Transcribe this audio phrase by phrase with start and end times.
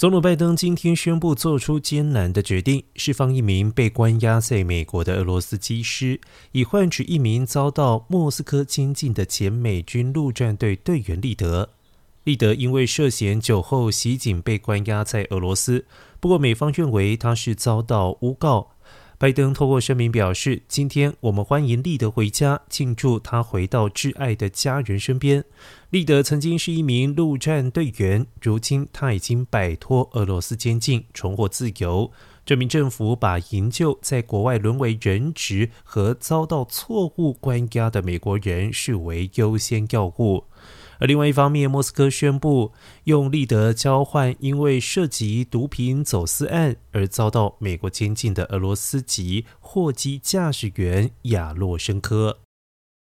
[0.00, 6.18] 总统拜登今天宣布做出艰难的决定，释放一名被关押在美国的俄罗斯机师，
[6.52, 11.68] 以换取一名遭到莫斯科监禁的前美军陆战队队员利德。
[12.24, 15.84] 利德因为涉嫌酒后袭警被关押在俄罗斯，
[16.18, 18.70] 不过美方认为他是遭到诬告。
[19.20, 25.44] 拜登透过声明表示：“今天我们欢迎利德回家，庆祝他回到挚爱的家人身边。
[25.90, 32.10] 利德曾经是一名陆战队员，如今他已经摆脱俄罗斯监禁，重获自由。
[32.46, 40.44] 这名政府把营救在国外沦为人质和遭到错误关押的美国人视为优先要务。”
[41.00, 42.72] 而另外一方面，莫斯科宣布
[43.04, 52.38] 用立德交换因为涉及毒品走私案而遭到美国监禁的俄罗斯籍货机驾驶员亚洛申科。